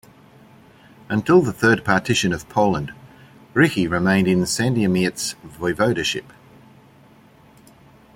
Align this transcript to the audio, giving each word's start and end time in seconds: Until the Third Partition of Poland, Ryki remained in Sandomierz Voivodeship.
Until 1.09 1.41
the 1.43 1.53
Third 1.53 1.85
Partition 1.85 2.33
of 2.33 2.49
Poland, 2.49 2.91
Ryki 3.53 3.87
remained 3.87 4.27
in 4.27 4.41
Sandomierz 4.45 5.35
Voivodeship. 5.47 6.25